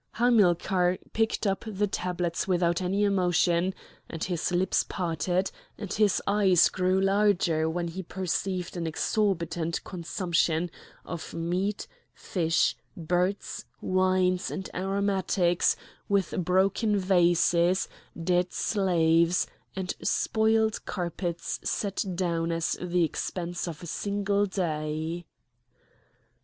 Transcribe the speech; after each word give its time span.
Hamilcar 0.13 0.97
picked 1.13 1.45
up 1.45 1.63
the 1.67 1.85
tablets 1.85 2.47
without 2.47 2.81
any 2.81 3.03
emotion; 3.03 3.71
and 4.09 4.23
his 4.23 4.51
lips 4.51 4.83
parted 4.83 5.51
and 5.77 5.93
his 5.93 6.19
eyes 6.25 6.69
grew 6.69 6.99
larger 6.99 7.69
when 7.69 7.87
he 7.87 8.01
perceived 8.01 8.75
an 8.75 8.87
exorbitant 8.87 9.83
consumption 9.83 10.71
of 11.05 11.35
meat, 11.35 11.85
fish, 12.15 12.75
birds, 12.97 13.65
wines, 13.79 14.49
and 14.49 14.71
aromatics, 14.73 15.75
with 16.09 16.33
broken 16.43 16.97
vases, 16.97 17.87
dead 18.19 18.53
slaves, 18.53 19.45
and 19.75 19.93
spoiled 20.01 20.83
carpets 20.85 21.59
set 21.63 22.03
down 22.15 22.51
as 22.51 22.75
the 22.81 23.03
expense 23.03 23.67
of 23.67 23.83
a 23.83 23.85
single 23.85 24.47
day. 24.47 25.27